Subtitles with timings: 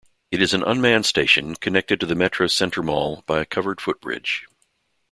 [0.31, 4.47] It is an unmanned station, connected to the MetroCentre mall by a covered footbridge.